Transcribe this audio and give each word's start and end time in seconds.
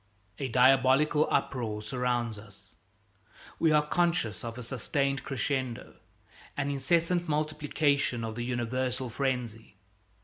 A 0.39 0.47
diabolical 0.47 1.27
uproar 1.29 1.83
surrounds 1.83 2.39
us. 2.39 2.73
We 3.59 3.71
are 3.71 3.85
conscious 3.85 4.43
of 4.43 4.57
a 4.57 4.63
sustained 4.63 5.23
crescendo, 5.23 5.93
an 6.57 6.71
incessant 6.71 7.29
multiplication 7.29 8.23
of 8.23 8.33
the 8.33 8.43
universal 8.43 9.11
frenzy. 9.11 9.75